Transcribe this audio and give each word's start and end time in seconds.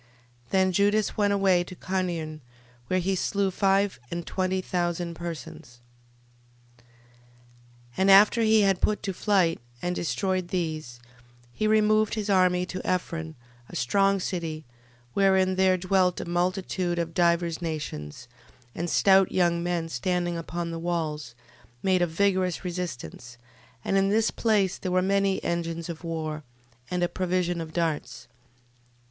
12:26. 0.45 0.49
Then 0.49 0.71
Judas 0.71 1.15
went 1.15 1.31
away 1.31 1.63
to 1.63 1.75
Carnion, 1.75 2.41
where 2.87 2.97
he 2.99 3.13
slew 3.13 3.51
five 3.51 3.99
and 4.09 4.25
twenty 4.25 4.59
thousand 4.59 5.13
persons. 5.13 5.79
12:27. 6.79 6.83
And 7.97 8.09
after 8.09 8.41
he 8.41 8.61
had 8.61 8.81
put 8.81 9.03
to 9.03 9.13
flight 9.13 9.59
and 9.79 9.95
destroyed 9.95 10.47
these, 10.47 10.99
he 11.53 11.67
removed 11.67 12.15
his 12.15 12.31
army 12.31 12.65
to 12.65 12.83
Ephron, 12.83 13.35
a 13.69 13.75
strong 13.75 14.19
city, 14.19 14.65
wherein 15.13 15.53
there 15.55 15.77
dwelt 15.77 16.19
a 16.19 16.25
multitude 16.25 16.97
of 16.97 17.13
divers 17.13 17.61
nations: 17.61 18.27
and 18.73 18.89
stout 18.89 19.31
young 19.31 19.61
men 19.61 19.87
standing 19.87 20.35
upon 20.35 20.71
the 20.71 20.79
walls, 20.79 21.35
made 21.83 22.01
a 22.01 22.07
vigorous 22.07 22.65
resistance: 22.65 23.37
and 23.85 23.97
in 23.99 24.09
this 24.09 24.31
place 24.31 24.79
there 24.79 24.91
were 24.91 24.99
many 25.03 25.43
engines 25.43 25.89
of 25.89 26.03
war, 26.03 26.41
and 26.89 27.03
a 27.03 27.07
provision 27.07 27.61
of 27.61 27.71
darts. 27.71 28.27